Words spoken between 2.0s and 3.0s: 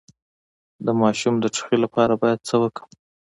باید څه وکړم؟